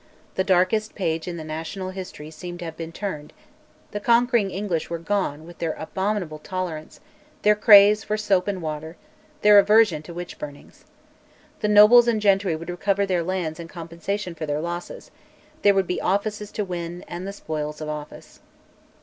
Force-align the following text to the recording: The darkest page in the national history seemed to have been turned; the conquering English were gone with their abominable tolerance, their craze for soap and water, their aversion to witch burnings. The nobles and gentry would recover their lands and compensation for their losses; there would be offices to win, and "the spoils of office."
The 0.33 0.43
darkest 0.43 0.95
page 0.95 1.27
in 1.27 1.37
the 1.37 1.43
national 1.43 1.91
history 1.91 2.31
seemed 2.31 2.57
to 2.57 2.65
have 2.65 2.75
been 2.75 2.91
turned; 2.91 3.33
the 3.91 3.99
conquering 3.99 4.49
English 4.49 4.89
were 4.89 4.97
gone 4.97 5.45
with 5.45 5.59
their 5.59 5.73
abominable 5.73 6.39
tolerance, 6.39 6.99
their 7.43 7.53
craze 7.53 8.03
for 8.03 8.17
soap 8.17 8.47
and 8.47 8.63
water, 8.63 8.97
their 9.43 9.59
aversion 9.59 10.01
to 10.01 10.13
witch 10.15 10.39
burnings. 10.39 10.85
The 11.59 11.67
nobles 11.67 12.07
and 12.07 12.19
gentry 12.19 12.55
would 12.55 12.71
recover 12.71 13.05
their 13.05 13.21
lands 13.21 13.59
and 13.59 13.69
compensation 13.69 14.33
for 14.33 14.47
their 14.47 14.59
losses; 14.59 15.11
there 15.61 15.75
would 15.75 15.85
be 15.85 16.01
offices 16.01 16.51
to 16.53 16.65
win, 16.65 17.05
and 17.07 17.27
"the 17.27 17.31
spoils 17.33 17.79
of 17.79 17.87
office." 17.87 18.39